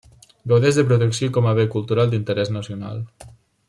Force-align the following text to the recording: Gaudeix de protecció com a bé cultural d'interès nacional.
Gaudeix 0.51 0.79
de 0.79 0.85
protecció 0.93 1.29
com 1.37 1.51
a 1.51 1.53
bé 1.61 1.67
cultural 1.77 2.13
d'interès 2.15 2.55
nacional. 2.59 3.09